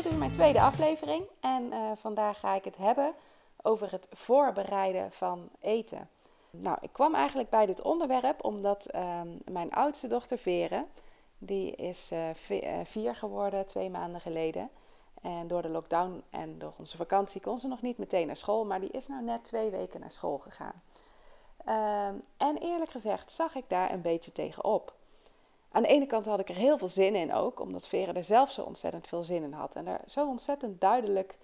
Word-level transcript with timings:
Dit 0.00 0.12
is 0.12 0.18
mijn 0.18 0.32
tweede 0.32 0.60
aflevering 0.60 1.24
en 1.40 1.62
uh, 1.62 1.90
vandaag 1.96 2.40
ga 2.40 2.54
ik 2.54 2.64
het 2.64 2.76
hebben 2.76 3.14
over 3.62 3.90
het 3.90 4.08
voorbereiden 4.12 5.12
van 5.12 5.48
eten. 5.60 6.08
Nou, 6.50 6.78
ik 6.80 6.92
kwam 6.92 7.14
eigenlijk 7.14 7.50
bij 7.50 7.66
dit 7.66 7.82
onderwerp 7.82 8.44
omdat 8.44 8.86
uh, 8.94 9.20
mijn 9.44 9.72
oudste 9.72 10.06
dochter 10.06 10.38
Vere, 10.38 10.84
die 11.38 11.76
is 11.76 12.12
uh, 12.12 12.28
vier 12.84 13.14
geworden 13.14 13.66
twee 13.66 13.90
maanden 13.90 14.20
geleden. 14.20 14.70
En 15.22 15.48
door 15.48 15.62
de 15.62 15.68
lockdown 15.68 16.22
en 16.30 16.58
door 16.58 16.72
onze 16.76 16.96
vakantie 16.96 17.40
kon 17.40 17.58
ze 17.58 17.68
nog 17.68 17.82
niet 17.82 17.98
meteen 17.98 18.26
naar 18.26 18.36
school, 18.36 18.64
maar 18.64 18.80
die 18.80 18.90
is 18.90 19.08
nou 19.08 19.22
net 19.22 19.44
twee 19.44 19.70
weken 19.70 20.00
naar 20.00 20.10
school 20.10 20.38
gegaan. 20.38 20.82
Ehm, 21.64 22.14
en 22.36 22.56
eerlijk 22.56 22.90
gezegd 22.90 23.32
zag 23.32 23.54
ik 23.54 23.64
daar 23.68 23.92
een 23.92 24.02
beetje 24.02 24.32
tegenop. 24.32 24.94
Aan 25.72 25.82
de 25.82 25.88
ene 25.88 26.06
kant 26.06 26.26
had 26.26 26.40
ik 26.40 26.48
er 26.48 26.56
heel 26.56 26.78
veel 26.78 26.88
zin 26.88 27.14
in 27.14 27.34
ook, 27.34 27.60
omdat 27.60 27.88
Vera 27.88 28.14
er 28.14 28.24
zelf 28.24 28.52
zo 28.52 28.62
ontzettend 28.62 29.06
veel 29.08 29.22
zin 29.22 29.42
in 29.42 29.52
had. 29.52 29.74
En 29.74 29.86
er 29.86 30.00
zo 30.06 30.26
ontzettend 30.26 30.80
duidelijk 30.80 31.38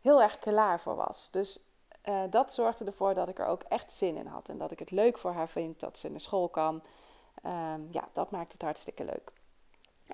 heel 0.00 0.22
erg 0.22 0.38
klaar 0.38 0.80
voor 0.80 0.96
was. 0.96 1.28
Dus 1.30 1.60
uh, 2.04 2.20
dat 2.30 2.54
zorgde 2.54 2.84
ervoor 2.84 3.14
dat 3.14 3.28
ik 3.28 3.38
er 3.38 3.46
ook 3.46 3.62
echt 3.62 3.92
zin 3.92 4.16
in 4.16 4.26
had. 4.26 4.48
En 4.48 4.58
dat 4.58 4.70
ik 4.70 4.78
het 4.78 4.90
leuk 4.90 5.18
voor 5.18 5.32
haar 5.32 5.48
vind 5.48 5.80
dat 5.80 5.98
ze 5.98 6.10
naar 6.10 6.20
school 6.20 6.48
kan. 6.48 6.82
Um, 7.46 7.88
ja, 7.90 8.08
dat 8.12 8.30
maakt 8.30 8.52
het 8.52 8.62
hartstikke 8.62 9.04
leuk. 9.04 9.32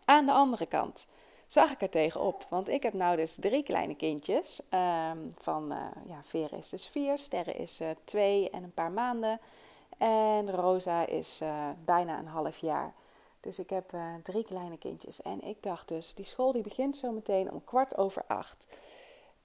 Aan 0.04 0.26
de 0.26 0.32
andere 0.32 0.66
kant 0.66 1.06
zag 1.46 1.70
ik 1.70 1.82
er 1.82 1.90
tegenop. 1.90 2.46
Want 2.48 2.68
ik 2.68 2.82
heb 2.82 2.92
nou 2.92 3.16
dus 3.16 3.34
drie 3.34 3.62
kleine 3.62 3.94
kindjes. 3.94 4.60
Um, 4.70 5.34
van, 5.38 5.72
uh, 5.72 5.78
ja, 6.06 6.22
Vera 6.22 6.56
is 6.56 6.68
dus 6.68 6.86
vier, 6.86 7.18
Sterre 7.18 7.52
is 7.52 7.80
uh, 7.80 7.88
twee 8.04 8.50
en 8.50 8.62
een 8.62 8.74
paar 8.74 8.92
maanden. 8.92 9.40
En 9.98 10.50
Rosa 10.50 11.06
is 11.06 11.42
bijna 11.84 12.18
een 12.18 12.26
half 12.26 12.56
jaar. 12.58 12.94
Dus 13.40 13.58
ik 13.58 13.70
heb 13.70 13.96
drie 14.22 14.44
kleine 14.44 14.78
kindjes. 14.78 15.22
En 15.22 15.40
ik 15.40 15.62
dacht 15.62 15.88
dus, 15.88 16.14
die 16.14 16.24
school 16.24 16.52
die 16.52 16.62
begint 16.62 16.96
zo 16.96 17.12
meteen 17.12 17.52
om 17.52 17.64
kwart 17.64 17.96
over 17.96 18.24
acht. 18.26 18.68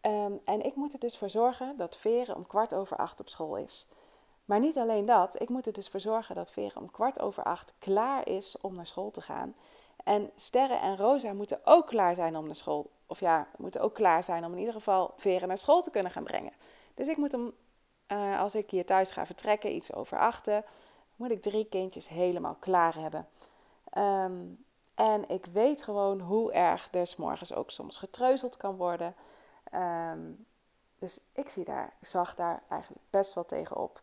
Um, 0.02 0.41
en 0.45 0.66
ik 0.66 0.75
moet 0.75 0.94
er 0.94 0.99
dus 0.99 1.17
voor 1.17 1.30
zorgen 1.30 1.77
dat 1.77 1.97
Vera 1.97 2.33
om 2.33 2.47
kwart 2.47 2.73
over 2.73 2.97
acht 2.97 3.19
op 3.19 3.30
school 3.30 3.58
is. 3.58 3.88
Maar 4.45 4.59
niet 4.59 4.77
alleen 4.77 5.05
dat, 5.05 5.41
ik 5.41 5.49
moet 5.49 5.67
er 5.67 5.73
dus 5.73 5.89
voor 5.89 5.99
zorgen 5.99 6.36
dat 6.36 6.52
Vera 6.52 6.81
om 6.81 6.91
kwart 6.91 7.19
over 7.19 7.44
acht 7.44 7.73
klaar 7.80 8.27
is 8.27 8.58
om 8.61 8.75
naar 8.75 8.88
school 8.88 9.11
te 9.11 9.21
gaan. 9.21 9.55
En 10.03 10.31
Sterre 10.36 10.75
en 10.75 10.97
Rosa 10.97 11.33
moeten 11.33 11.59
ook 11.64 11.88
klaar 11.88 12.16
zijn 12.16 12.38
om 12.38 12.45
naar 12.45 12.55
school. 12.55 12.91
Of 13.08 13.19
ja, 13.19 13.47
moeten 13.58 13.81
ook 13.81 13.94
klaar 13.94 14.23
zijn 14.23 14.45
om 14.45 14.52
in 14.52 14.59
ieder 14.59 14.73
geval 14.73 15.14
Veren 15.16 15.47
naar 15.47 15.58
school 15.58 15.81
te 15.81 15.89
kunnen 15.89 16.11
gaan 16.11 16.23
brengen. 16.23 16.53
Dus 16.94 17.08
ik 17.08 17.17
moet 17.17 17.31
hem, 17.31 17.53
uh, 18.08 18.39
als 18.39 18.55
ik 18.55 18.69
hier 18.69 18.86
thuis 18.86 19.11
ga 19.11 19.25
vertrekken, 19.25 19.75
iets 19.75 19.94
over 19.94 20.19
achten, 20.19 20.66
moet 21.16 21.31
ik 21.31 21.41
drie 21.41 21.66
kindjes 21.66 22.08
helemaal 22.09 22.55
klaar 22.59 22.95
hebben. 22.95 23.27
Um, 23.97 24.66
en 24.95 25.30
ik 25.30 25.45
weet 25.45 25.83
gewoon 25.83 26.19
hoe 26.19 26.52
erg 26.52 26.88
er 26.91 27.08
s 27.08 27.16
morgens 27.16 27.53
ook 27.53 27.72
soms 27.72 27.97
getreuzeld 27.97 28.58
kan 28.58 28.75
worden. 28.75 29.16
Um, 29.73 30.45
dus 30.99 31.19
ik 31.33 31.49
zie 31.49 31.66
daar, 31.66 31.93
zag 32.02 32.36
daar 32.36 32.64
eigenlijk 32.70 33.03
best 33.09 33.33
wel 33.33 33.45
tegenop. 33.45 34.02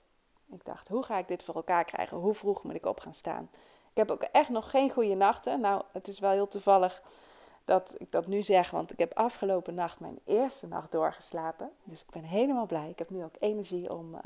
Ik 0.50 0.64
dacht, 0.64 0.88
hoe 0.88 1.02
ga 1.02 1.18
ik 1.18 1.28
dit 1.28 1.42
voor 1.42 1.54
elkaar 1.54 1.84
krijgen? 1.84 2.16
Hoe 2.16 2.34
vroeg 2.34 2.62
moet 2.62 2.74
ik 2.74 2.86
op 2.86 3.00
gaan 3.00 3.14
staan? 3.14 3.48
Ik 3.90 3.96
heb 3.96 4.10
ook 4.10 4.22
echt 4.22 4.48
nog 4.48 4.70
geen 4.70 4.90
goede 4.90 5.14
nachten. 5.14 5.60
Nou, 5.60 5.82
het 5.92 6.08
is 6.08 6.18
wel 6.18 6.30
heel 6.30 6.48
toevallig 6.48 7.02
dat 7.64 7.94
ik 7.98 8.12
dat 8.12 8.26
nu 8.26 8.42
zeg, 8.42 8.70
want 8.70 8.92
ik 8.92 8.98
heb 8.98 9.14
afgelopen 9.14 9.74
nacht 9.74 10.00
mijn 10.00 10.18
eerste 10.24 10.66
nacht 10.66 10.92
doorgeslapen. 10.92 11.70
Dus 11.84 12.02
ik 12.02 12.10
ben 12.10 12.24
helemaal 12.24 12.66
blij. 12.66 12.90
Ik 12.90 12.98
heb 12.98 13.10
nu 13.10 13.24
ook 13.24 13.36
energie 13.38 13.92
om 13.92 14.14
uh, 14.14 14.20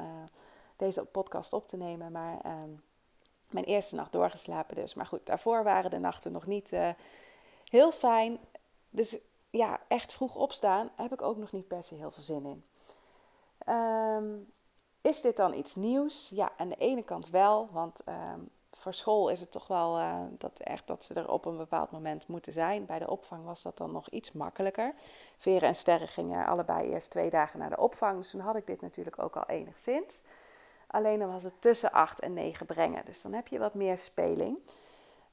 deze 0.77 1.05
podcast 1.05 1.53
op 1.53 1.69
te 1.69 1.77
nemen. 1.77 2.13
Maar 2.13 2.39
uh, 2.47 2.53
mijn 3.55 3.67
eerste 3.67 3.95
nacht 3.95 4.13
doorgeslapen 4.13 4.75
dus. 4.75 4.95
Maar 4.95 5.07
goed, 5.07 5.27
daarvoor 5.27 5.65
waren 5.65 5.91
de 5.91 5.99
nachten 5.99 6.33
nog 6.33 6.47
niet 6.47 6.73
uh, 6.73 6.89
heel 7.65 7.93
fijn. 7.93 8.39
Dus 8.91 9.17
ja, 9.51 9.81
echt 9.89 10.13
vroeg 10.13 10.35
opstaan 10.35 10.91
heb 10.97 11.13
ik 11.13 11.23
ook 11.23 11.37
nog 11.37 11.53
niet 11.53 11.69
per 11.69 11.83
se 11.83 11.95
heel 11.95 12.11
veel 12.11 12.23
zin 12.23 12.47
in. 12.47 12.65
Um, 13.75 14.53
is 15.01 15.21
dit 15.21 15.37
dan 15.37 15.55
iets 15.55 15.75
nieuws? 15.75 16.31
Ja, 16.35 16.53
aan 16.57 16.69
de 16.69 16.77
ene 16.77 17.03
kant 17.03 17.31
wel, 17.31 17.69
want 17.73 18.01
um, 18.09 18.51
voor 18.73 18.95
school 18.95 19.29
is 19.29 19.41
het 19.41 19.51
toch 19.51 19.67
wel 19.67 19.99
uh, 19.99 20.21
dat, 20.39 20.61
echt, 20.61 20.87
dat 20.87 21.05
ze 21.05 21.15
er 21.15 21.31
op 21.31 21.45
een 21.45 21.57
bepaald 21.57 21.91
moment 21.91 22.27
moeten 22.27 22.53
zijn. 22.53 22.87
Bij 22.87 22.99
de 22.99 23.11
opvang 23.11 23.45
was 23.45 23.63
dat 23.63 23.77
dan 23.77 23.93
nog 23.93 24.09
iets 24.09 24.33
makkelijker. 24.33 24.95
Veren 25.37 25.69
en 25.69 25.75
Sterren 25.75 26.09
gingen 26.09 26.47
allebei 26.47 26.91
eerst 26.91 27.11
twee 27.11 27.31
dagen 27.31 27.59
naar 27.59 27.71
de 27.71 27.77
opvang. 27.81 28.19
Dus 28.19 28.31
toen 28.31 28.41
had 28.41 28.57
ik 28.57 28.67
dit 28.67 28.81
natuurlijk 28.81 29.19
ook 29.19 29.37
al 29.37 29.47
enigszins. 29.47 30.23
Alleen 30.95 31.19
dan 31.19 31.33
was 31.33 31.43
het 31.43 31.61
tussen 31.61 31.93
acht 31.93 32.21
en 32.21 32.33
negen 32.33 32.67
brengen. 32.67 33.05
Dus 33.05 33.23
dan 33.23 33.33
heb 33.33 33.49
je 33.49 33.59
wat 33.59 33.75
meer 33.75 33.99
speling. 33.99 34.59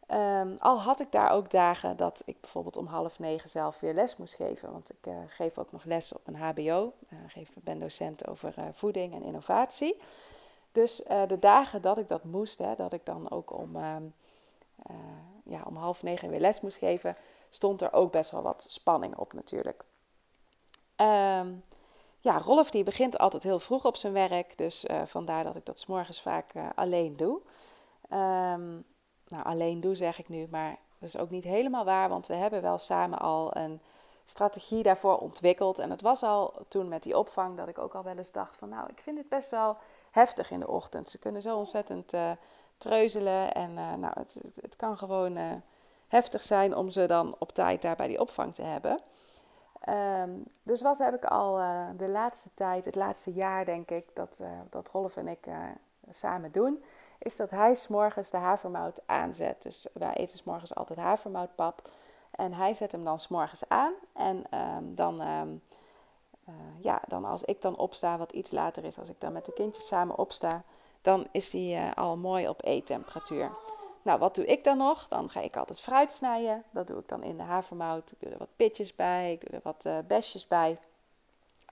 Um, 0.08 0.56
al 0.58 0.82
had 0.82 1.00
ik 1.00 1.12
daar 1.12 1.32
ook 1.32 1.52
dagen 1.52 1.98
dat 1.98 2.22
ik 2.26 2.42
bijvoorbeeld 2.42 2.78
om 2.78 2.86
half 2.86 3.20
negen 3.20 3.50
zelf 3.50 3.80
weer 3.80 3.94
les 3.94 4.18
moest 4.18 4.34
geven. 4.34 4.72
Want 4.72 4.90
ik 4.90 5.08
uh, 5.08 5.14
geef 5.28 5.58
ook 5.58 5.72
nog 5.72 5.84
les 5.84 6.14
op 6.14 6.28
een 6.28 6.36
HBO. 6.36 6.94
Uh, 7.10 7.20
geef, 7.28 7.50
ben 7.54 7.80
docent 7.80 8.28
over 8.28 8.54
uh, 8.60 8.66
voeding 8.72 9.14
en 9.14 9.24
innovatie. 9.24 10.02
Dus 10.72 10.96
de 11.28 11.38
dagen 11.40 11.82
dat 11.82 11.98
ik 11.98 12.08
dat 12.08 12.24
moest, 12.24 12.58
hè, 12.58 12.76
dat 12.76 12.94
ik 12.94 13.06
dan 13.06 13.32
ook 13.32 13.54
om, 13.54 13.76
uh, 13.76 13.96
ja, 15.44 15.64
om 15.66 15.76
half 15.76 16.04
negen 16.04 16.30
weer 16.30 16.40
les 16.40 16.62
moest 16.62 16.78
geven, 16.78 17.16
stond 17.50 17.82
er 17.82 17.94
ook 17.94 18.12
best 18.12 18.32
wel 18.32 18.42
wat 18.42 18.66
spanning 18.70 19.16
op 19.16 19.34
natuurlijk. 19.34 19.84
Um, 20.96 21.64
ja, 22.22 22.38
Rolf 22.38 22.72
die 22.72 22.84
begint 22.84 23.18
altijd 23.18 23.44
heel 23.44 23.60
vroeg 23.60 23.86
op 23.86 23.96
zijn 23.96 24.14
werk, 24.14 24.58
dus 24.58 24.86
vandaar 25.06 25.44
dat 25.44 25.56
ik 25.56 25.66
dat 25.66 25.80
s'morgens 25.80 26.22
vaak 26.22 26.54
alleen 26.76 27.18
doe. 27.18 27.42
Um, 28.10 28.86
nou, 29.32 29.44
alleen 29.44 29.82
doe 29.82 29.96
zeg 29.96 30.20
ik 30.20 30.30
nu, 30.30 30.48
maar 30.50 30.78
dat 31.00 31.10
is 31.10 31.18
ook 31.18 31.30
niet 31.30 31.44
helemaal 31.44 31.86
waar, 31.86 32.10
want 32.10 32.28
we 32.28 32.34
hebben 32.34 32.62
wel 32.62 32.78
samen 32.78 33.20
al 33.20 33.56
een 33.56 33.82
strategie 34.26 34.84
daarvoor 34.84 35.18
ontwikkeld. 35.18 35.80
En 35.80 35.90
het 35.90 36.02
was 36.02 36.24
al 36.24 36.54
toen 36.68 36.88
met 36.88 37.04
die 37.04 37.18
opvang 37.18 37.58
dat 37.58 37.68
ik 37.68 37.78
ook 37.78 37.96
al 37.96 38.04
wel 38.04 38.18
eens 38.18 38.32
dacht 38.32 38.56
van 38.56 38.70
nou, 38.70 38.90
ik 38.90 39.00
vind 39.00 39.18
het 39.18 39.30
best 39.30 39.50
wel 39.50 39.78
heftig 40.12 40.52
in 40.52 40.60
de 40.60 40.68
ochtend. 40.68 41.10
Ze 41.10 41.20
kunnen 41.20 41.42
zo 41.42 41.58
ontzettend 41.58 42.14
uh, 42.14 42.32
treuzelen 42.78 43.54
en 43.54 43.74
nou, 43.74 44.14
het, 44.20 44.38
het, 44.62 44.76
kan 44.76 44.98
gewoon 44.98 45.62
heftig 46.08 46.44
zijn 46.44 46.76
om 46.76 46.90
ze 46.90 47.06
dan 47.06 47.36
op 47.38 47.52
tijd 47.52 47.82
daar 47.82 47.96
bij 47.96 48.08
die 48.08 48.20
opvang 48.20 48.56
te 48.56 48.64
hebben. 48.64 49.00
Um, 49.90 50.44
dus 50.64 50.82
wat 50.82 50.98
heb 50.98 51.16
ik 51.16 51.26
al 51.26 51.56
de 51.98 52.10
laatste 52.10 52.50
tijd, 52.54 52.86
het 52.86 52.96
laatste 52.96 53.34
jaar 53.34 53.66
denk 53.66 53.92
ik, 53.92 54.10
dat, 54.14 54.42
dat 54.70 54.90
Rolf 54.90 55.18
en 55.18 55.28
ik 55.28 55.48
samen 56.10 56.52
doen, 56.52 56.84
is 57.20 57.36
dat 57.36 57.52
hij 57.52 57.76
s'morgens 57.76 58.30
de 58.30 58.38
havermout 58.38 59.02
aanzet. 59.06 59.62
Dus 59.62 59.88
wij 59.94 60.14
eten 60.14 60.38
s'morgens 60.38 60.76
altijd 60.76 61.00
havermoutpap. 61.00 61.90
En 62.32 62.54
hij 62.54 62.74
zet 62.74 62.92
hem 62.92 63.04
dan 63.04 63.20
s'morgens 63.20 63.70
aan 63.70 63.94
en 64.14 64.44
um, 64.60 64.96
dan... 64.96 65.22
Uh, 65.22 66.56
ja, 66.80 67.02
dan 67.08 67.26
als 67.26 67.44
ik 67.44 67.62
dan 67.62 67.78
opsta, 67.78 68.18
wat 68.18 68.32
iets 68.32 68.52
later 68.52 68.84
is, 68.84 69.00
als 69.00 69.10
ik 69.10 69.20
dan 69.20 69.34
met 69.34 69.46
de 69.46 69.54
kindjes 69.54 69.88
samen 69.88 70.18
opsta, 70.18 70.64
dan 71.02 71.28
is 71.32 71.54
uh, 71.54 71.92
al 71.94 72.18
mooi 72.18 72.48
op 72.50 72.66
eettemperatuur. 72.66 73.52
Nou, 74.02 74.20
wat 74.20 74.36
doe 74.36 74.46
ik 74.46 74.64
dan 74.64 74.78
nog? 74.78 75.08
Dan 75.08 75.30
ga 75.30 75.40
ik 75.40 75.58
altijd 75.58 75.82
fruit 75.82 76.14
snijden. 76.14 76.64
Dat 76.72 76.88
doe 76.88 77.00
ik 77.00 77.08
dan 77.08 77.24
in 77.24 77.38
de 77.38 77.44
havermout. 77.44 78.12
Ik 78.12 78.20
doe 78.20 78.32
er 78.32 78.38
wat 78.38 78.56
pitjes 78.56 78.96
bij, 78.96 79.32
ik 79.32 79.42
doe 79.42 79.50
er 79.50 79.62
wat 79.64 79.86
uh, 79.86 79.98
besjes 80.08 80.48
bij. 80.48 80.78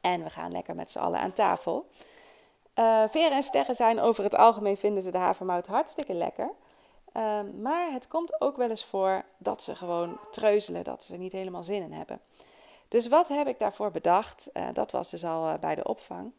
En 0.02 0.24
we 0.24 0.30
gaan 0.30 0.52
lekker 0.52 0.76
met 0.76 0.92
z'n 0.92 1.00
allen 1.00 1.20
aan 1.20 1.34
tafel. 1.34 1.90
Uh, 2.76 3.04
Veren 3.08 3.32
en 3.32 3.44
Sterren 3.44 3.76
zijn 3.76 4.00
over 4.00 4.24
het 4.24 4.36
algemeen 4.36 4.78
vinden 4.78 5.04
ze 5.04 5.12
de 5.12 5.18
havermout 5.18 5.68
hartstikke 5.68 6.14
lekker. 6.14 6.50
Uh, 7.18 7.40
maar 7.62 7.92
het 7.92 8.08
komt 8.08 8.42
ook 8.42 8.58
wel 8.58 8.70
eens 8.70 8.86
voor 8.86 9.24
dat 9.38 9.64
ze 9.64 9.76
gewoon 9.76 10.20
treuzelen, 10.32 10.84
dat 10.84 11.04
ze 11.04 11.14
er 11.14 11.20
niet 11.20 11.32
helemaal 11.32 11.64
zin 11.64 11.82
in 11.82 11.94
hebben. 11.94 12.22
Dus 12.88 13.08
wat 13.08 13.28
heb 13.28 13.48
ik 13.48 13.60
daarvoor 13.60 13.92
bedacht? 13.92 14.50
Uh, 14.54 14.68
dat 14.74 14.92
was 14.92 15.10
dus 15.10 15.26
al 15.26 15.58
bij 15.58 15.76
de 15.76 15.84
opvang. 15.84 16.32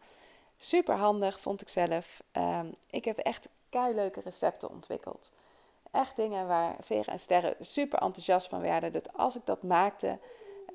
Super 0.59 0.97
handig, 0.97 1.41
vond 1.41 1.61
ik 1.61 1.69
zelf. 1.69 2.23
Um, 2.33 2.75
ik 2.91 3.05
heb 3.05 3.19
echt 3.19 3.49
leuke 3.71 4.21
recepten 4.21 4.71
ontwikkeld. 4.71 5.33
Echt 5.91 6.17
dingen 6.17 6.47
waar 6.47 6.77
Vera 6.81 7.13
en 7.13 7.21
Sterren 7.21 7.55
super 7.61 7.99
enthousiast 7.99 8.49
van 8.49 8.61
werden. 8.61 8.93
Dat 8.93 9.17
als 9.17 9.37
ik 9.37 9.47
dat 9.47 9.63
maakte, 9.63 10.19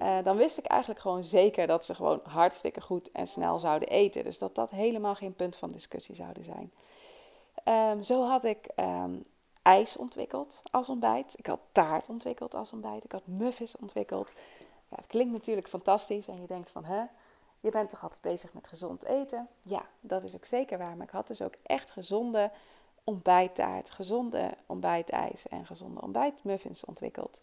uh, 0.01 0.17
dan 0.23 0.37
wist 0.37 0.57
ik 0.57 0.65
eigenlijk 0.65 1.01
gewoon 1.01 1.23
zeker 1.23 1.67
dat 1.67 1.85
ze 1.85 1.95
gewoon 1.95 2.19
hartstikke 2.23 2.81
goed 2.81 3.11
en 3.11 3.27
snel 3.27 3.59
zouden 3.59 3.87
eten. 3.87 4.23
Dus 4.23 4.39
dat 4.39 4.55
dat 4.55 4.69
helemaal 4.69 5.15
geen 5.15 5.35
punt 5.35 5.55
van 5.55 5.71
discussie 5.71 6.15
zouden 6.15 6.43
zijn. 6.43 6.71
Um, 7.91 8.03
zo 8.03 8.23
had 8.23 8.43
ik 8.43 8.67
um, 8.75 9.25
ijs 9.61 9.97
ontwikkeld 9.97 10.61
als 10.71 10.89
ontbijt. 10.89 11.33
Ik 11.37 11.45
had 11.45 11.59
taart 11.71 12.09
ontwikkeld 12.09 12.53
als 12.53 12.71
ontbijt. 12.71 13.03
Ik 13.03 13.11
had 13.11 13.27
muffins 13.27 13.77
ontwikkeld. 13.77 14.33
Ja, 14.89 14.95
het 14.95 15.07
klinkt 15.07 15.33
natuurlijk 15.33 15.67
fantastisch 15.67 16.27
en 16.27 16.41
je 16.41 16.47
denkt 16.47 16.69
van, 16.69 16.85
hè, 16.85 17.03
je 17.59 17.71
bent 17.71 17.89
toch 17.89 18.03
altijd 18.03 18.21
bezig 18.21 18.53
met 18.53 18.67
gezond 18.67 19.03
eten? 19.03 19.47
Ja, 19.61 19.85
dat 19.99 20.23
is 20.23 20.35
ook 20.35 20.45
zeker 20.45 20.77
waar. 20.77 20.95
Maar 20.95 21.05
ik 21.05 21.11
had 21.13 21.27
dus 21.27 21.41
ook 21.41 21.55
echt 21.63 21.91
gezonde 21.91 22.51
ontbijttaart, 23.05 23.91
gezonde 23.91 24.51
ontbijtijs 24.65 25.47
en 25.47 25.65
gezonde 25.65 26.01
ontbijtmuffins 26.01 26.85
ontwikkeld. 26.85 27.41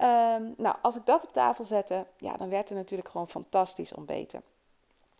Um, 0.00 0.54
nou, 0.56 0.76
als 0.82 0.96
ik 0.96 1.06
dat 1.06 1.24
op 1.24 1.32
tafel 1.32 1.64
zette, 1.64 2.06
ja, 2.16 2.36
dan 2.36 2.48
werd 2.48 2.70
er 2.70 2.76
natuurlijk 2.76 3.08
gewoon 3.08 3.28
fantastisch 3.28 3.94
ontbeten. 3.94 4.42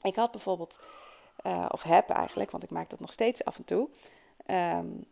Ik 0.02 0.16
had 0.16 0.30
bijvoorbeeld, 0.30 0.78
uh, 1.46 1.66
of 1.70 1.82
heb 1.82 2.10
eigenlijk, 2.10 2.50
want 2.50 2.62
ik 2.62 2.70
maak 2.70 2.90
dat 2.90 3.00
nog 3.00 3.12
steeds 3.12 3.44
af 3.44 3.56
en 3.58 3.64
toe. 3.64 3.88
Um, 4.46 5.04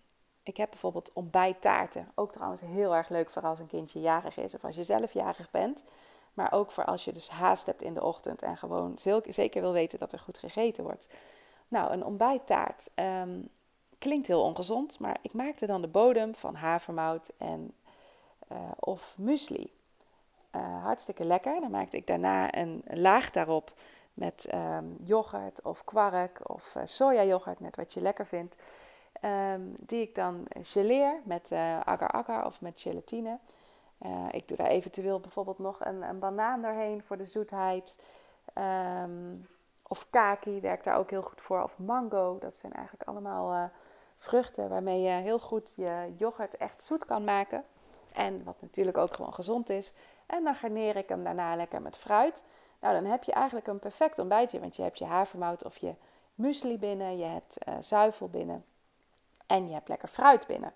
ik 0.42 0.56
heb 0.56 0.70
bijvoorbeeld 0.70 1.12
ontbijttaarten. 1.12 2.12
Ook 2.14 2.32
trouwens 2.32 2.60
heel 2.60 2.94
erg 2.94 3.08
leuk 3.08 3.30
voor 3.30 3.42
als 3.42 3.58
een 3.58 3.66
kindje 3.66 4.00
jarig 4.00 4.36
is 4.36 4.54
of 4.54 4.64
als 4.64 4.76
je 4.76 4.84
zelf 4.84 5.12
jarig 5.12 5.50
bent. 5.50 5.84
Maar 6.34 6.52
ook 6.52 6.70
voor 6.70 6.84
als 6.84 7.04
je 7.04 7.12
dus 7.12 7.28
haast 7.28 7.66
hebt 7.66 7.82
in 7.82 7.94
de 7.94 8.02
ochtend 8.02 8.42
en 8.42 8.56
gewoon 8.56 8.98
zeker 9.24 9.60
wil 9.60 9.72
weten 9.72 9.98
dat 9.98 10.12
er 10.12 10.18
goed 10.18 10.38
gegeten 10.38 10.84
wordt. 10.84 11.08
Nou, 11.68 11.92
een 11.92 12.04
ontbijttaart 12.04 12.90
um, 12.94 13.48
klinkt 13.98 14.26
heel 14.26 14.42
ongezond, 14.42 14.98
maar 14.98 15.18
ik 15.22 15.32
maakte 15.32 15.66
dan 15.66 15.80
de 15.80 15.88
bodem 15.88 16.34
van 16.34 16.54
havermout 16.54 17.32
en, 17.38 17.72
uh, 18.52 18.58
of 18.78 19.14
muesli. 19.18 19.74
Uh, 20.56 20.82
hartstikke 20.82 21.24
lekker. 21.24 21.60
Dan 21.60 21.70
maakte 21.70 21.96
ik 21.96 22.06
daarna 22.06 22.54
een 22.54 22.82
laag 22.86 23.30
daarop 23.30 23.72
met 24.14 24.48
um, 24.54 24.96
yoghurt 25.02 25.62
of 25.62 25.84
kwark 25.84 26.40
of 26.48 26.74
uh, 26.74 26.82
sojayoghurt, 26.84 27.60
net 27.60 27.76
wat 27.76 27.92
je 27.94 28.00
lekker 28.00 28.26
vindt. 28.26 28.56
Um, 29.22 29.74
die 29.82 30.02
ik 30.02 30.14
dan 30.14 30.44
geleer 30.60 31.20
met 31.24 31.52
agar-agar 31.84 32.46
of 32.46 32.60
met 32.60 32.80
gelatine. 32.80 33.38
Ik 34.30 34.48
doe 34.48 34.56
daar 34.56 34.66
eventueel 34.66 35.20
bijvoorbeeld 35.20 35.58
nog 35.58 35.84
een, 35.84 36.02
een 36.02 36.18
banaan 36.18 36.62
doorheen 36.62 37.02
voor 37.02 37.16
de 37.16 37.24
zoetheid. 37.24 37.98
Um, 39.02 39.46
of 39.82 40.10
kaki 40.10 40.60
werkt 40.60 40.84
daar 40.84 40.98
ook 40.98 41.10
heel 41.10 41.22
goed 41.22 41.40
voor. 41.40 41.62
Of 41.62 41.78
mango. 41.78 42.38
Dat 42.38 42.56
zijn 42.56 42.72
eigenlijk 42.72 43.08
allemaal 43.08 43.70
vruchten 44.18 44.68
waarmee 44.68 45.00
je 45.00 45.10
heel 45.10 45.38
goed 45.38 45.72
je 45.76 46.14
yoghurt 46.16 46.56
echt 46.56 46.84
zoet 46.84 47.04
kan 47.04 47.24
maken. 47.24 47.64
En 48.12 48.44
wat 48.44 48.56
natuurlijk 48.60 48.96
ook 48.96 49.14
gewoon 49.14 49.34
gezond 49.34 49.70
is. 49.70 49.92
En 50.26 50.44
dan 50.44 50.54
garneer 50.54 50.96
ik 50.96 51.08
hem 51.08 51.24
daarna 51.24 51.56
lekker 51.56 51.82
met 51.82 51.96
fruit. 51.96 52.44
Nou, 52.80 52.94
dan 52.94 53.10
heb 53.10 53.24
je 53.24 53.32
eigenlijk 53.32 53.66
een 53.66 53.78
perfect 53.78 54.18
ontbijtje. 54.18 54.60
Want 54.60 54.76
je 54.76 54.82
hebt 54.82 54.98
je 54.98 55.04
havermout 55.04 55.64
of 55.64 55.76
je 55.76 55.94
muesli 56.34 56.78
binnen. 56.78 57.18
Je 57.18 57.24
hebt 57.24 57.56
uh, 57.68 57.74
zuivel 57.80 58.28
binnen. 58.28 58.64
En 59.46 59.68
je 59.68 59.74
hebt 59.74 59.88
lekker 59.88 60.08
fruit 60.08 60.46
binnen. 60.46 60.72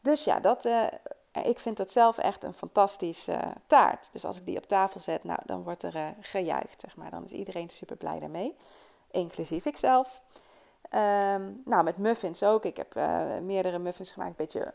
Dus 0.00 0.24
ja, 0.24 0.40
dat, 0.40 0.64
uh, 0.64 0.86
ik 1.32 1.58
vind 1.58 1.76
dat 1.76 1.92
zelf 1.92 2.18
echt 2.18 2.44
een 2.44 2.54
fantastische 2.54 3.40
taart. 3.66 4.12
Dus 4.12 4.24
als 4.24 4.38
ik 4.38 4.44
die 4.46 4.56
op 4.56 4.66
tafel 4.66 5.00
zet, 5.00 5.24
nou, 5.24 5.38
dan 5.44 5.62
wordt 5.62 5.82
er 5.82 5.96
uh, 5.96 6.08
gejuicht, 6.20 6.80
zeg 6.80 6.96
maar. 6.96 7.10
Dan 7.10 7.24
is 7.24 7.32
iedereen 7.32 7.70
super 7.70 7.96
blij 7.96 8.18
daarmee, 8.18 8.56
inclusief 9.10 9.64
ikzelf. 9.64 10.22
Um, 10.94 11.62
nou, 11.64 11.84
met 11.84 11.98
muffins 11.98 12.42
ook. 12.42 12.64
Ik 12.64 12.76
heb 12.76 12.94
meerdere 13.42 13.78
muffins 13.78 14.12
gemaakt, 14.12 14.30
een 14.30 14.36
beetje 14.36 14.72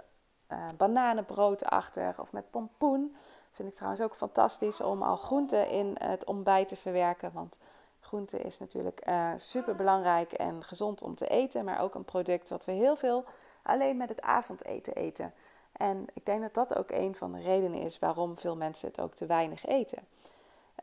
bananenbroodachtig 0.78 2.20
of 2.20 2.32
met 2.32 2.52
pompoen. 2.52 3.16
Vind 3.52 3.70
ik 3.70 3.76
trouwens 3.76 4.02
ook 4.02 4.16
fantastisch 4.16 4.82
om 4.82 5.04
al 5.04 5.18
groenten 5.18 5.70
in 5.70 5.96
het 6.00 6.26
ontbijt 6.26 6.68
te 6.68 6.76
verwerken, 6.76 7.32
want 7.34 7.58
Groente 8.00 8.42
is 8.42 8.60
natuurlijk 8.60 9.02
uh, 9.08 9.32
eh, 9.32 9.40
super 9.40 9.76
belangrijk 9.76 10.34
en 10.34 10.64
gezond 10.64 11.02
om 11.02 11.16
te 11.16 11.28
eten, 11.28 11.66
maar 11.66 11.82
ook 11.82 11.96
een 11.96 12.06
product 12.06 12.50
wat 12.50 12.66
we 12.66 12.72
heel 12.72 12.96
veel 12.96 13.26
alleen 13.62 13.98
met 13.98 14.10
het 14.10 14.22
avondeten 14.22 14.96
eten. 14.96 15.34
En 15.72 16.06
ik 16.14 16.26
denk 16.26 16.42
dat 16.42 16.54
dat 16.54 16.78
ook 16.78 16.92
een 16.92 17.16
van 17.16 17.32
de 17.32 17.42
redenen 17.42 17.80
is 17.80 18.00
waarom 18.00 18.38
veel 18.38 18.56
mensen 18.56 18.88
het 18.88 19.02
ook 19.02 19.16
te 19.16 19.26
weinig 19.26 19.66
eten. 19.66 20.08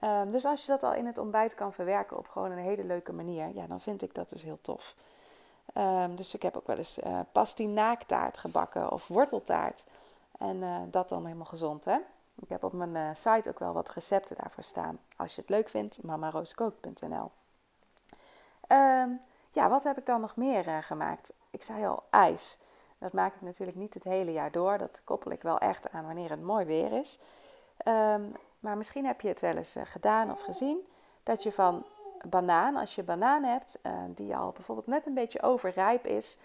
Um, 0.00 0.30
dus 0.30 0.44
als 0.44 0.60
je 0.60 0.72
dat 0.72 0.82
al 0.82 0.94
in 0.94 1.06
het 1.06 1.18
ontbijt 1.18 1.54
kan 1.54 1.72
verwerken 1.72 2.16
op 2.16 2.28
gewoon 2.28 2.50
een 2.50 2.58
hele 2.58 2.84
leuke 2.84 3.12
manier, 3.12 3.54
ja, 3.54 3.66
dan 3.66 3.80
vind 3.80 4.02
ik 4.02 4.14
dat 4.14 4.28
dus 4.28 4.42
heel 4.42 4.60
tof. 4.60 4.94
Um, 5.74 6.16
dus 6.16 6.34
ik 6.34 6.42
heb 6.42 6.56
ook 6.56 6.66
wel 6.66 6.76
eens 6.76 6.98
uh, 6.98 7.20
pastinaaktaart 7.32 8.38
gebakken 8.38 8.92
of 8.92 9.08
worteltaart. 9.08 9.86
En 10.38 10.56
uh, 10.56 10.76
dat 10.90 11.08
dan 11.08 11.24
helemaal 11.24 11.46
gezond, 11.46 11.84
hè? 11.84 11.98
Ik 12.40 12.48
heb 12.48 12.64
op 12.64 12.72
mijn 12.72 12.94
uh, 12.94 13.14
site 13.14 13.48
ook 13.48 13.58
wel 13.58 13.72
wat 13.72 13.90
recepten 13.90 14.36
daarvoor 14.36 14.62
staan. 14.62 14.98
Als 15.16 15.34
je 15.34 15.40
het 15.40 15.50
leuk 15.50 15.68
vindt, 15.68 16.02
mamarooskookt.nl. 16.02 17.08
Um, 17.14 17.30
ehm, 18.66 19.10
ja, 19.50 19.68
wat 19.68 19.84
heb 19.84 19.98
ik 19.98 20.06
dan 20.06 20.20
nog 20.20 20.36
meer 20.36 20.82
gemaakt? 20.82 21.32
Ik 21.50 21.62
zei 21.62 21.86
al, 21.86 22.02
ijs. 22.10 22.58
Dat 22.98 23.12
maak 23.12 23.34
ik 23.34 23.40
natuurlijk 23.40 23.78
niet 23.78 23.94
het 23.94 24.04
hele 24.04 24.32
jaar 24.32 24.50
door. 24.50 24.78
Dat 24.78 25.00
koppel 25.04 25.30
ik 25.30 25.42
wel 25.42 25.58
echt 25.58 25.90
aan 25.90 26.06
wanneer 26.06 26.30
het 26.30 26.42
mooi 26.42 26.64
weer 26.64 26.92
is. 26.92 27.18
Um, 27.84 28.32
maar 28.60 28.76
misschien 28.76 29.06
heb 29.06 29.20
je 29.20 29.28
het 29.28 29.40
wel 29.40 29.56
eens 29.56 29.74
gedaan 29.84 30.30
of 30.30 30.40
gezien. 30.40 30.86
Dat 31.22 31.42
je 31.42 31.52
van 31.52 31.84
banaan, 32.28 32.76
als 32.76 32.94
je 32.94 33.02
banaan 33.02 33.42
hebt, 33.42 33.78
die 34.08 34.36
al 34.36 34.52
bijvoorbeeld 34.52 34.86
net 34.86 35.06
een 35.06 35.14
beetje 35.14 35.42
overrijp 35.42 36.06
is, 36.06 36.38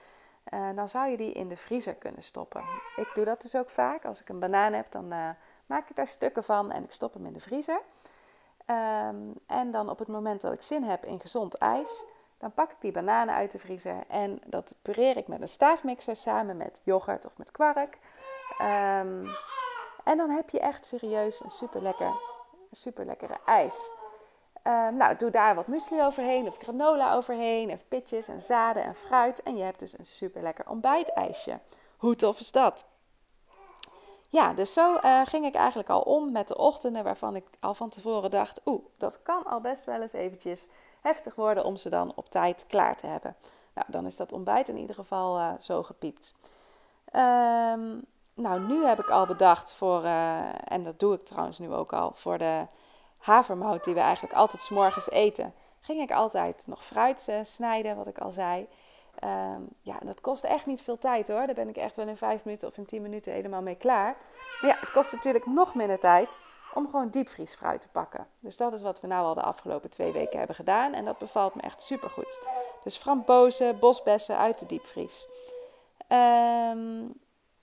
dan 0.75 0.89
zou 0.89 1.09
je 1.09 1.17
die 1.17 1.31
in 1.31 1.47
de 1.47 1.57
vriezer 1.57 1.95
kunnen 1.95 2.23
stoppen. 2.23 2.61
Ik 2.95 3.11
doe 3.13 3.25
dat 3.25 3.41
dus 3.41 3.55
ook 3.55 3.69
vaak. 3.69 4.05
Als 4.05 4.21
ik 4.21 4.29
een 4.29 4.39
banaan 4.39 4.73
heb, 4.73 4.91
dan 4.91 5.07
maak 5.65 5.89
ik 5.89 5.95
daar 5.95 6.07
stukken 6.07 6.43
van 6.43 6.71
en 6.71 6.83
ik 6.83 6.91
stop 6.91 7.13
hem 7.13 7.25
in 7.25 7.33
de 7.33 7.39
vriezer. 7.39 7.81
Ehm, 8.65 9.15
en 9.45 9.71
dan 9.71 9.89
op 9.89 9.99
het 9.99 10.07
moment 10.07 10.41
dat 10.41 10.53
ik 10.53 10.61
zin 10.61 10.83
heb 10.83 11.05
in 11.05 11.19
gezond 11.19 11.53
ijs, 11.53 12.05
dan 12.37 12.53
pak 12.53 12.71
ik 12.71 12.77
die 12.79 12.91
bananen 12.91 13.35
uit 13.35 13.51
de 13.51 13.59
vriezer 13.59 14.03
en 14.07 14.41
dat 14.45 14.75
pureer 14.81 15.17
ik 15.17 15.27
met 15.27 15.41
een 15.41 15.47
staafmixer 15.47 16.15
samen 16.15 16.57
met 16.57 16.81
yoghurt 16.83 17.25
of 17.25 17.37
met 17.37 17.51
kwark. 17.51 17.97
Um, 18.61 19.29
en 20.03 20.17
dan 20.17 20.29
heb 20.29 20.49
je 20.49 20.59
echt 20.59 20.85
serieus 20.85 21.43
een 21.43 21.49
super, 21.49 21.81
lekker, 21.81 22.11
super 22.71 23.05
lekkere 23.05 23.37
ijs. 23.45 23.89
Um, 24.63 24.95
nou, 24.95 25.15
doe 25.15 25.29
daar 25.29 25.55
wat 25.55 25.67
muesli 25.67 26.01
overheen 26.01 26.47
of 26.47 26.57
granola 26.57 27.13
overheen, 27.13 27.71
of 27.71 27.87
pitjes 27.87 28.27
en 28.27 28.41
zaden 28.41 28.83
en 28.83 28.95
fruit. 28.95 29.43
En 29.43 29.57
je 29.57 29.63
hebt 29.63 29.79
dus 29.79 29.97
een 29.97 30.05
super 30.05 30.41
lekker 30.41 30.69
ontbijtijsje. 30.69 31.59
Hoe 31.97 32.15
tof 32.15 32.39
is 32.39 32.51
dat? 32.51 32.85
Ja, 34.29 34.53
dus 34.53 34.73
zo 34.73 34.93
uh, 34.93 35.21
ging 35.25 35.45
ik 35.45 35.55
eigenlijk 35.55 35.89
al 35.89 36.01
om 36.01 36.31
met 36.31 36.47
de 36.47 36.57
ochtenden 36.57 37.03
waarvan 37.03 37.35
ik 37.35 37.45
al 37.59 37.73
van 37.73 37.89
tevoren 37.89 38.29
dacht, 38.29 38.61
oeh, 38.65 38.85
dat 38.97 39.21
kan 39.21 39.43
al 39.43 39.61
best 39.61 39.85
wel 39.85 40.01
eens 40.01 40.13
eventjes 40.13 40.67
heftig 41.01 41.35
worden 41.35 41.65
om 41.65 41.77
ze 41.77 41.89
dan 41.89 42.11
op 42.15 42.29
tijd 42.29 42.65
klaar 42.67 42.97
te 42.97 43.07
hebben. 43.07 43.35
Nou, 43.73 43.87
dan 43.89 44.05
is 44.05 44.15
dat 44.15 44.31
ontbijt 44.31 44.69
in 44.69 44.77
ieder 44.77 44.95
geval 44.95 45.39
uh, 45.39 45.51
zo 45.59 45.83
gepiept. 45.83 46.35
Um, 47.15 48.05
nou, 48.33 48.59
nu 48.59 48.85
heb 48.85 48.99
ik 48.99 49.09
al 49.09 49.25
bedacht 49.25 49.73
voor, 49.73 50.03
uh, 50.03 50.71
en 50.71 50.83
dat 50.83 50.99
doe 50.99 51.13
ik 51.13 51.25
trouwens 51.25 51.59
nu 51.59 51.73
ook 51.73 51.93
al, 51.93 52.11
voor 52.13 52.37
de 52.37 52.67
havermout 53.21 53.83
die 53.83 53.93
we 53.93 53.99
eigenlijk 53.99 54.33
altijd 54.33 54.61
s'morgens 54.61 55.09
eten, 55.09 55.53
ging 55.81 56.01
ik 56.01 56.11
altijd 56.11 56.63
nog 56.67 56.85
fruit 56.85 57.31
snijden, 57.41 57.95
wat 57.95 58.07
ik 58.07 58.17
al 58.17 58.31
zei. 58.31 58.67
Um, 59.23 59.67
ja, 59.81 59.97
dat 60.03 60.21
kost 60.21 60.43
echt 60.43 60.65
niet 60.65 60.81
veel 60.81 60.97
tijd 60.97 61.27
hoor. 61.27 61.45
Daar 61.45 61.55
ben 61.55 61.69
ik 61.69 61.77
echt 61.77 61.95
wel 61.95 62.07
in 62.07 62.17
vijf 62.17 62.43
minuten 62.43 62.67
of 62.67 62.77
in 62.77 62.85
tien 62.85 63.01
minuten 63.01 63.33
helemaal 63.33 63.61
mee 63.61 63.75
klaar. 63.75 64.15
Maar 64.61 64.69
ja, 64.69 64.77
het 64.79 64.91
kost 64.91 65.11
natuurlijk 65.11 65.45
nog 65.45 65.75
minder 65.75 65.99
tijd 65.99 66.39
om 66.73 66.89
gewoon 66.89 67.09
diepvriesfruit 67.09 67.81
te 67.81 67.87
pakken. 67.87 68.27
Dus 68.39 68.57
dat 68.57 68.73
is 68.73 68.81
wat 68.81 69.01
we 69.01 69.07
nou 69.07 69.25
al 69.25 69.33
de 69.33 69.41
afgelopen 69.41 69.89
twee 69.89 70.11
weken 70.11 70.37
hebben 70.37 70.55
gedaan. 70.55 70.93
En 70.93 71.05
dat 71.05 71.17
bevalt 71.17 71.55
me 71.55 71.61
echt 71.61 71.83
super 71.83 72.09
goed. 72.09 72.39
Dus 72.83 72.97
frambozen, 72.97 73.79
bosbessen 73.79 74.37
uit 74.37 74.59
de 74.59 74.65
diepvries. 74.65 75.27
Um, 76.07 77.13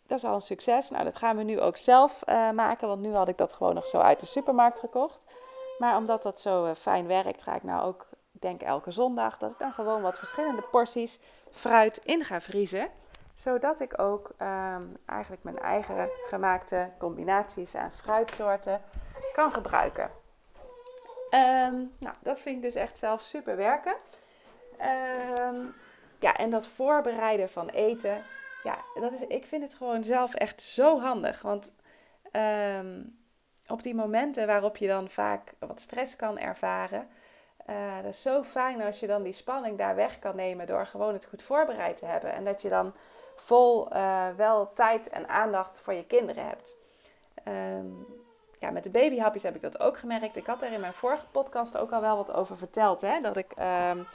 dat 0.06 0.18
is 0.18 0.24
al 0.24 0.34
een 0.34 0.40
succes. 0.40 0.90
Nou, 0.90 1.04
dat 1.04 1.16
gaan 1.16 1.36
we 1.36 1.42
nu 1.42 1.60
ook 1.60 1.76
zelf 1.76 2.22
uh, 2.28 2.50
maken. 2.50 2.88
Want 2.88 3.00
nu 3.00 3.14
had 3.14 3.28
ik 3.28 3.36
dat 3.36 3.52
gewoon 3.52 3.74
nog 3.74 3.86
zo 3.86 3.98
uit 3.98 4.20
de 4.20 4.26
supermarkt 4.26 4.80
gekocht. 4.80 5.26
Maar 5.78 5.96
omdat 5.96 6.22
dat 6.22 6.40
zo 6.40 6.66
uh, 6.66 6.74
fijn 6.74 7.06
werkt, 7.06 7.42
ga 7.42 7.54
ik 7.54 7.62
nou 7.62 7.86
ook, 7.86 8.06
ik 8.32 8.40
denk 8.40 8.62
elke 8.62 8.90
zondag, 8.90 9.38
dat 9.38 9.52
ik 9.52 9.58
dan 9.58 9.72
gewoon 9.72 10.02
wat 10.02 10.18
verschillende 10.18 10.62
porties 10.62 11.20
fruit 11.50 12.00
in 12.04 12.24
ga 12.24 12.40
vriezen. 12.40 12.90
Zodat 13.34 13.80
ik 13.80 14.00
ook 14.00 14.32
um, 14.38 14.96
eigenlijk 15.06 15.42
mijn 15.42 15.58
eigen 15.58 16.08
gemaakte 16.26 16.90
combinaties 16.98 17.74
aan 17.74 17.92
fruitsoorten 17.92 18.82
kan 19.32 19.52
gebruiken. 19.52 20.10
Um, 21.30 21.92
nou, 21.98 22.14
dat 22.22 22.40
vind 22.40 22.56
ik 22.56 22.62
dus 22.62 22.74
echt 22.74 22.98
zelf 22.98 23.22
super 23.22 23.56
werken. 23.56 23.94
Um, 25.48 25.74
ja, 26.18 26.36
en 26.36 26.50
dat 26.50 26.66
voorbereiden 26.66 27.48
van 27.48 27.68
eten. 27.68 28.22
Ja, 28.62 28.78
dat 29.00 29.12
is, 29.12 29.22
ik 29.26 29.44
vind 29.44 29.62
het 29.62 29.74
gewoon 29.74 30.04
zelf 30.04 30.34
echt 30.34 30.62
zo 30.62 31.00
handig. 31.00 31.42
Want 31.42 31.72
op 33.68 33.82
die 33.82 33.94
momenten 33.94 34.46
waarop 34.46 34.76
je 34.76 34.86
dan 34.86 35.08
vaak 35.08 35.52
wat 35.58 35.80
stress 35.80 36.16
kan 36.16 36.38
ervaren 36.38 37.08
uh, 37.70 37.96
dat 38.02 38.12
is 38.12 38.22
zo 38.22 38.42
fijn 38.42 38.82
als 38.82 39.00
je 39.00 39.06
dan 39.06 39.22
die 39.22 39.32
spanning 39.32 39.78
daar 39.78 39.96
weg 39.96 40.18
kan 40.18 40.36
nemen 40.36 40.66
door 40.66 40.86
gewoon 40.86 41.12
het 41.12 41.26
goed 41.26 41.42
voorbereid 41.42 41.96
te 41.96 42.06
hebben. 42.06 42.32
En 42.32 42.44
dat 42.44 42.62
je 42.62 42.68
dan 42.68 42.92
vol 43.36 43.92
uh, 43.92 44.28
wel 44.36 44.72
tijd 44.72 45.08
en 45.08 45.28
aandacht 45.28 45.80
voor 45.80 45.92
je 45.92 46.06
kinderen 46.06 46.46
hebt. 46.46 46.76
Um, 47.48 48.06
ja, 48.58 48.70
met 48.70 48.84
de 48.84 48.90
babyhapjes 48.90 49.42
heb 49.42 49.54
ik 49.54 49.62
dat 49.62 49.80
ook 49.80 49.98
gemerkt. 49.98 50.36
Ik 50.36 50.46
had 50.46 50.62
er 50.62 50.72
in 50.72 50.80
mijn 50.80 50.94
vorige 50.94 51.26
podcast 51.26 51.76
ook 51.76 51.92
al 51.92 52.00
wel 52.00 52.16
wat 52.16 52.32
over 52.32 52.56
verteld. 52.56 53.00
Hè? 53.00 53.20
Dat 53.20 53.36
ik, 53.36 53.52
um, 53.90 54.06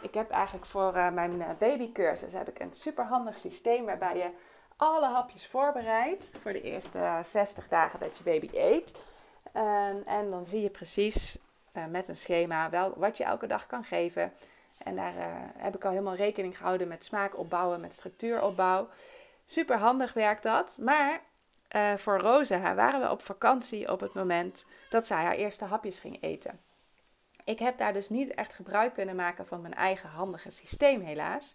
ik 0.00 0.14
heb 0.14 0.30
eigenlijk 0.30 0.66
voor 0.66 0.96
uh, 0.96 1.10
mijn 1.10 1.56
babycursus 1.58 2.32
heb 2.32 2.48
ik 2.48 2.60
een 2.60 2.72
superhandig 2.72 3.38
systeem 3.38 3.84
waarbij 3.84 4.16
je 4.16 4.30
alle 4.76 5.06
hapjes 5.06 5.46
voorbereidt 5.46 6.36
voor 6.42 6.52
de 6.52 6.62
eerste 6.62 7.18
60 7.22 7.68
dagen 7.68 8.00
dat 8.00 8.16
je 8.16 8.24
baby 8.24 8.48
eet. 8.52 9.04
Ehm, 9.52 9.96
en 10.06 10.30
dan 10.30 10.46
zie 10.46 10.62
je 10.62 10.70
precies 10.70 11.38
uh, 11.72 11.86
met 11.86 12.08
een 12.08 12.16
schema 12.16 12.70
wel, 12.70 12.92
wat 12.96 13.16
je 13.16 13.24
elke 13.24 13.46
dag 13.46 13.66
kan 13.66 13.84
geven. 13.84 14.32
En 14.78 14.96
daar 14.96 15.16
uh, 15.16 15.24
heb 15.56 15.74
ik 15.74 15.84
al 15.84 15.90
helemaal 15.90 16.14
rekening 16.14 16.56
gehouden 16.56 16.88
met 16.88 17.04
smaak 17.04 17.38
opbouwen, 17.38 17.80
met 17.80 17.94
structuuropbouw. 17.94 18.88
Super 19.46 19.78
handig 19.78 20.12
werkt 20.12 20.42
dat. 20.42 20.76
Maar 20.80 21.20
uh, 21.70 21.94
voor 21.94 22.18
Rosa 22.18 22.74
waren 22.74 23.00
we 23.00 23.10
op 23.10 23.22
vakantie 23.22 23.92
op 23.92 24.00
het 24.00 24.14
moment 24.14 24.66
dat 24.90 25.06
zij 25.06 25.22
haar 25.22 25.34
eerste 25.34 25.64
hapjes 25.64 25.98
ging 25.98 26.22
eten. 26.22 26.60
Ik 27.44 27.58
heb 27.58 27.78
daar 27.78 27.92
dus 27.92 28.08
niet 28.08 28.34
echt 28.34 28.54
gebruik 28.54 28.94
kunnen 28.94 29.16
maken 29.16 29.46
van 29.46 29.60
mijn 29.60 29.74
eigen 29.74 30.08
handige 30.08 30.50
systeem, 30.50 31.00
helaas. 31.00 31.54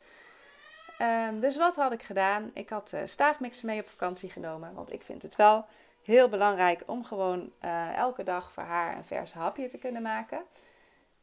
Um, 1.01 1.39
dus 1.39 1.57
wat 1.57 1.75
had 1.75 1.91
ik 1.91 2.03
gedaan? 2.03 2.51
Ik 2.53 2.69
had 2.69 2.91
uh, 2.93 3.01
staafmixen 3.05 3.67
mee 3.67 3.79
op 3.79 3.87
vakantie 3.89 4.29
genomen. 4.29 4.73
Want 4.73 4.93
ik 4.93 5.03
vind 5.03 5.21
het 5.21 5.35
wel 5.35 5.65
heel 6.03 6.29
belangrijk 6.29 6.83
om 6.85 7.03
gewoon 7.03 7.51
uh, 7.61 7.95
elke 7.95 8.23
dag 8.23 8.51
voor 8.51 8.63
haar 8.63 8.97
een 8.97 9.05
vers 9.05 9.33
hapje 9.33 9.67
te 9.67 9.77
kunnen 9.77 10.01
maken. 10.01 10.41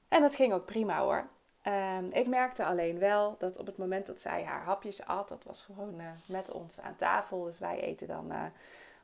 En 0.09 0.21
dat 0.21 0.35
ging 0.35 0.53
ook 0.53 0.65
prima 0.65 0.99
hoor. 0.99 1.27
Um, 1.99 2.13
ik 2.13 2.27
merkte 2.27 2.65
alleen 2.65 2.99
wel 2.99 3.37
dat 3.39 3.59
op 3.59 3.67
het 3.67 3.77
moment 3.77 4.07
dat 4.07 4.21
zij 4.21 4.45
haar 4.45 4.63
hapjes 4.63 5.07
at, 5.07 5.29
dat 5.29 5.45
was 5.45 5.63
gewoon 5.63 6.01
uh, 6.01 6.07
met 6.27 6.51
ons 6.51 6.81
aan 6.81 6.97
tafel. 6.97 7.45
Dus 7.45 7.59
wij 7.59 7.81
eten 7.81 8.07
dan 8.07 8.33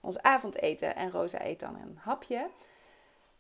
ons 0.01 0.23
avondeten 0.23 0.97
en 0.97 1.11
Rosa 1.11 1.45
eet 1.45 1.61
dan 1.61 1.75
een 1.75 1.99
hapje 2.01 2.49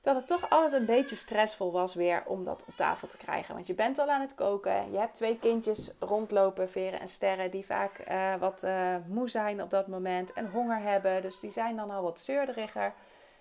dat 0.02 0.16
het 0.16 0.26
toch 0.26 0.50
altijd 0.50 0.72
een 0.72 0.86
beetje 0.86 1.16
stressvol 1.16 1.72
was 1.72 1.94
weer 1.94 2.22
om 2.26 2.44
dat 2.44 2.64
op 2.68 2.74
tafel 2.76 3.08
te 3.08 3.16
krijgen. 3.16 3.54
Want 3.54 3.66
je 3.66 3.74
bent 3.74 3.98
al 3.98 4.10
aan 4.10 4.20
het 4.20 4.34
koken. 4.34 4.92
Je 4.92 4.98
hebt 4.98 5.14
twee 5.14 5.38
kindjes 5.38 5.92
rondlopen, 5.98 6.70
Veren 6.70 7.00
en 7.00 7.08
Sterren, 7.08 7.50
die 7.50 7.66
vaak 7.66 8.08
uh, 8.08 8.34
wat 8.36 8.62
uh, 8.62 8.96
moe 9.06 9.28
zijn 9.28 9.62
op 9.62 9.70
dat 9.70 9.86
moment 9.86 10.32
en 10.32 10.50
honger 10.50 10.80
hebben. 10.80 11.22
Dus 11.22 11.40
die 11.40 11.50
zijn 11.50 11.76
dan 11.76 11.90
al 11.90 12.02
wat 12.02 12.20
zeurderiger. 12.20 12.94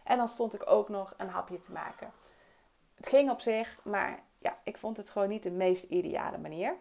En 0.03 0.18
dan 0.18 0.27
stond 0.27 0.53
ik 0.53 0.70
ook 0.70 0.89
nog 0.89 1.13
een 1.18 1.30
hapje 1.30 1.60
te 1.60 1.72
maken. 1.72 2.12
Het 2.96 3.08
ging 3.08 3.30
op 3.30 3.41
zich, 3.41 3.80
maar 3.84 4.20
ja, 4.38 4.58
ik 4.63 4.77
vond 4.77 4.98
het 4.98 5.10
gewoon 5.10 5.30
niet 5.30 5.44
de 5.44 5.51
meest 5.51 5.84
ideale 5.84 6.38
manier. 6.38 6.75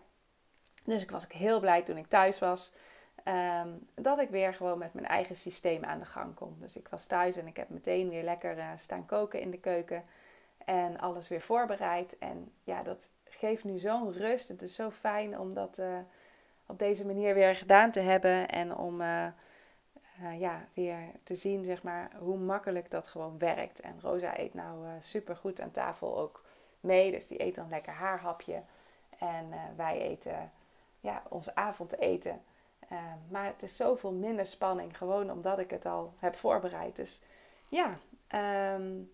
Dus 0.84 1.02
ik 1.02 1.10
was 1.10 1.24
ook 1.24 1.32
heel 1.32 1.60
blij 1.60 1.82
toen 1.82 1.96
ik 1.96 2.06
thuis 2.06 2.38
was. 2.38 2.74
Um, 3.24 3.88
dat 3.94 4.20
ik 4.20 4.30
weer 4.30 4.54
gewoon 4.54 4.78
met 4.78 4.94
mijn 4.94 5.06
eigen 5.06 5.36
systeem 5.36 5.84
aan 5.84 5.98
de 5.98 6.04
gang 6.04 6.34
kom. 6.34 6.56
Dus 6.60 6.76
ik 6.76 6.88
was 6.88 7.06
thuis 7.06 7.36
en 7.36 7.46
ik 7.46 7.56
heb 7.56 7.68
meteen 7.68 8.08
weer 8.08 8.22
lekker 8.22 8.58
uh, 8.58 8.70
staan 8.76 9.06
koken 9.06 9.40
in 9.40 9.50
de 9.50 9.58
keuken. 9.58 10.04
En 10.64 10.98
alles 10.98 11.28
weer 11.28 11.40
voorbereid. 11.40 12.18
En 12.18 12.52
ja, 12.64 12.82
dat 12.82 13.10
geeft 13.24 13.64
nu 13.64 13.78
zo'n 13.78 14.12
rust. 14.12 14.48
Het 14.48 14.62
is 14.62 14.74
zo 14.74 14.90
fijn 14.90 15.38
om 15.38 15.54
dat 15.54 15.78
uh, 15.78 15.98
op 16.66 16.78
deze 16.78 17.06
manier 17.06 17.34
weer 17.34 17.54
gedaan 17.54 17.90
te 17.90 18.00
hebben. 18.00 18.48
En 18.48 18.76
om 18.76 19.00
uh, 19.00 19.26
ja, 20.38 20.64
weer 20.74 20.98
te 21.22 21.34
zien 21.34 21.64
zeg 21.64 21.82
maar, 21.82 22.10
hoe 22.18 22.38
makkelijk 22.38 22.90
dat 22.90 23.06
gewoon 23.06 23.38
werkt. 23.38 23.80
En 23.80 24.00
Rosa 24.00 24.38
eet 24.38 24.54
nou 24.54 24.86
super 25.00 25.36
goed 25.36 25.60
aan 25.60 25.70
tafel 25.70 26.18
ook 26.18 26.44
mee. 26.80 27.10
Dus 27.10 27.26
die 27.26 27.42
eet 27.42 27.54
dan 27.54 27.68
lekker 27.68 27.92
haar 27.92 28.20
hapje. 28.20 28.62
En 29.18 29.48
wij 29.76 30.00
eten 30.00 30.52
ja, 31.00 31.22
ons 31.28 31.54
avondeten. 31.54 32.42
Uh, 32.92 32.98
maar 33.28 33.46
het 33.46 33.62
is 33.62 33.76
zoveel 33.76 34.12
minder 34.12 34.46
spanning, 34.46 34.96
gewoon 34.96 35.30
omdat 35.30 35.58
ik 35.58 35.70
het 35.70 35.86
al 35.86 36.14
heb 36.18 36.36
voorbereid. 36.36 36.96
Dus 36.96 37.22
ja, 37.68 37.98
um, 38.74 39.12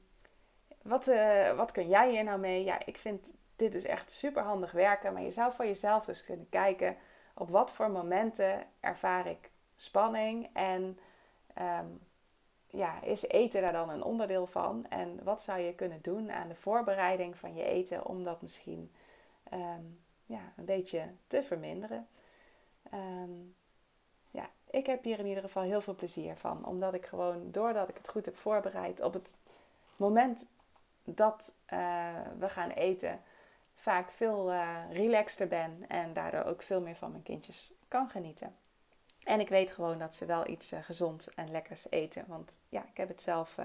wat, 0.82 1.08
uh, 1.08 1.56
wat 1.56 1.72
kun 1.72 1.88
jij 1.88 2.10
hier 2.10 2.24
nou 2.24 2.38
mee? 2.38 2.64
Ja, 2.64 2.86
ik 2.86 2.96
vind 2.96 3.30
dit 3.56 3.74
is 3.74 3.84
echt 3.84 4.10
super 4.10 4.42
handig 4.42 4.72
werken. 4.72 5.12
Maar 5.12 5.22
je 5.22 5.30
zou 5.30 5.52
voor 5.52 5.66
jezelf 5.66 6.04
dus 6.04 6.24
kunnen 6.24 6.48
kijken 6.48 6.96
op 7.34 7.50
wat 7.50 7.70
voor 7.70 7.90
momenten 7.90 8.66
ervaar 8.80 9.26
ik 9.26 9.50
spanning. 9.76 10.48
En 10.52 10.98
um, 11.58 12.00
ja, 12.66 13.02
is 13.02 13.28
eten 13.28 13.62
daar 13.62 13.72
dan 13.72 13.90
een 13.90 14.02
onderdeel 14.02 14.46
van? 14.46 14.86
En 14.88 15.24
wat 15.24 15.42
zou 15.42 15.60
je 15.60 15.74
kunnen 15.74 16.02
doen 16.02 16.30
aan 16.32 16.48
de 16.48 16.54
voorbereiding 16.54 17.36
van 17.36 17.54
je 17.54 17.64
eten 17.64 18.06
om 18.06 18.24
dat 18.24 18.42
misschien 18.42 18.92
ja, 20.26 20.52
een 20.56 20.64
beetje 20.64 21.02
te 21.26 21.42
verminderen? 21.42 22.08
Um, 22.94 23.54
ja, 24.30 24.50
ik 24.70 24.86
heb 24.86 25.04
hier 25.04 25.18
in 25.18 25.26
ieder 25.26 25.42
geval 25.42 25.62
heel 25.62 25.80
veel 25.80 25.94
plezier 25.94 26.36
van. 26.36 26.66
Omdat 26.66 26.94
ik 26.94 27.06
gewoon, 27.06 27.50
doordat 27.50 27.88
ik 27.88 27.96
het 27.96 28.08
goed 28.08 28.24
heb 28.24 28.36
voorbereid, 28.36 29.00
op 29.00 29.12
het 29.12 29.36
moment 29.96 30.46
dat 31.04 31.52
uh, 31.72 32.20
we 32.38 32.48
gaan 32.48 32.70
eten, 32.70 33.20
vaak 33.74 34.10
veel 34.10 34.52
uh, 34.52 34.78
relaxter 34.90 35.48
ben. 35.48 35.88
En 35.88 36.12
daardoor 36.12 36.44
ook 36.44 36.62
veel 36.62 36.80
meer 36.80 36.96
van 36.96 37.10
mijn 37.10 37.22
kindjes 37.22 37.72
kan 37.88 38.08
genieten. 38.08 38.56
En 39.22 39.40
ik 39.40 39.48
weet 39.48 39.72
gewoon 39.72 39.98
dat 39.98 40.14
ze 40.14 40.26
wel 40.26 40.48
iets 40.48 40.72
uh, 40.72 40.82
gezond 40.82 41.28
en 41.34 41.50
lekkers 41.50 41.90
eten. 41.90 42.24
Want 42.26 42.58
ja, 42.68 42.84
ik 42.90 42.96
heb 42.96 43.08
het 43.08 43.22
zelf 43.22 43.56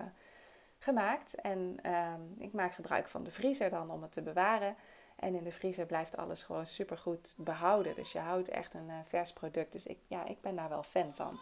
gemaakt. 0.78 1.36
En 1.36 1.80
ehm, 1.82 2.22
ik 2.38 2.54
maak 2.54 2.74
gebruik 2.74 3.08
van 3.08 3.24
de 3.24 3.32
vriezer 3.32 3.70
dan 3.70 3.92
om 3.92 4.02
het 4.02 4.12
te 4.12 4.22
bewaren. 4.22 4.76
En 5.22 5.36
in 5.36 5.44
de 5.44 5.52
vriezer 5.52 5.86
blijft 5.86 6.18
alles 6.18 6.44
gewoon 6.44 6.66
super 6.66 6.98
goed 6.98 7.34
behouden. 7.38 7.96
Dus 7.96 8.12
je 8.12 8.20
houdt 8.20 8.50
echt 8.50 8.74
een 8.74 8.88
uh, 8.88 8.96
vers 9.06 9.34
product. 9.34 9.72
Dus 9.72 9.86
ik, 9.86 9.98
ja, 10.08 10.26
ik 10.26 10.42
ben 10.42 10.56
daar 10.56 10.70
wel 10.70 10.84
fan 10.84 11.14
van. 11.16 11.40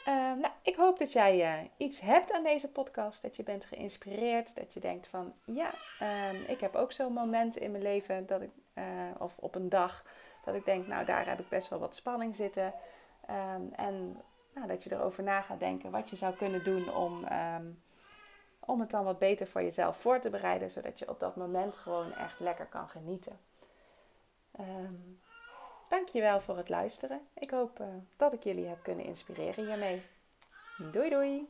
Uh, 0.00 0.14
nou, 0.14 0.52
ik 0.62 0.76
hoop 0.76 0.98
dat 0.98 1.12
jij 1.12 1.60
uh, 1.62 1.68
iets 1.76 2.00
hebt 2.00 2.32
aan 2.32 2.42
deze 2.42 2.70
podcast. 2.70 3.22
Dat 3.22 3.36
je 3.36 3.42
bent 3.42 3.64
geïnspireerd. 3.64 4.54
Dat 4.54 4.74
je 4.74 4.80
denkt 4.80 5.06
van 5.06 5.34
ja, 5.44 5.70
ehm, 5.98 6.36
ik 6.46 6.60
heb 6.60 6.74
ook 6.74 6.92
zo'n 6.92 7.12
moment 7.12 7.56
in 7.56 7.70
mijn 7.70 7.82
leven 7.82 8.26
dat 8.26 8.40
ik, 8.40 8.50
of 9.18 9.38
op 9.38 9.54
een 9.54 9.68
dag, 9.68 10.04
dat 10.44 10.54
ik 10.54 10.64
denk, 10.64 10.86
nou 10.86 11.04
daar 11.04 11.28
heb 11.28 11.40
ik 11.40 11.48
best 11.48 11.68
wel 11.68 11.78
wat 11.78 11.94
spanning 11.94 12.36
zitten. 12.36 12.74
Um, 13.30 13.72
en 13.72 14.22
nou, 14.54 14.66
dat 14.66 14.84
je 14.84 14.92
erover 14.92 15.22
na 15.22 15.40
gaat 15.40 15.60
denken 15.60 15.90
wat 15.90 16.10
je 16.10 16.16
zou 16.16 16.34
kunnen 16.34 16.64
doen 16.64 16.94
om 16.94 17.24
um, 17.24 17.82
om 18.66 18.80
het 18.80 18.90
dan 18.90 19.04
wat 19.04 19.18
beter 19.18 19.46
voor 19.46 19.62
jezelf 19.62 19.96
voor 19.96 20.20
te 20.20 20.30
bereiden, 20.30 20.70
zodat 20.70 20.98
je 20.98 21.08
op 21.08 21.20
dat 21.20 21.36
moment 21.36 21.76
gewoon 21.76 22.12
echt 22.12 22.40
lekker 22.40 22.66
kan 22.66 22.88
genieten. 22.88 23.38
Um, 24.60 25.20
dankjewel 25.88 26.40
voor 26.40 26.56
het 26.56 26.68
luisteren. 26.68 27.20
Ik 27.34 27.50
hoop 27.50 27.80
uh, 27.80 27.86
dat 28.16 28.32
ik 28.32 28.42
jullie 28.42 28.66
heb 28.66 28.82
kunnen 28.82 29.04
inspireren 29.04 29.66
hiermee. 29.66 30.02
Doei 30.90 31.10
doei! 31.10 31.48